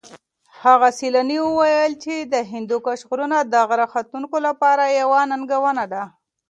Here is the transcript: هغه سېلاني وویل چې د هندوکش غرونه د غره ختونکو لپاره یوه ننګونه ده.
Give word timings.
هغه 0.63 0.87
سېلاني 0.97 1.37
وویل 1.43 1.93
چې 2.03 2.15
د 2.33 2.35
هندوکش 2.51 2.99
غرونه 3.09 3.37
د 3.53 3.55
غره 3.69 3.87
ختونکو 3.93 4.37
لپاره 4.47 4.83
یوه 5.01 5.19
ننګونه 5.31 5.83
ده. 5.93 6.03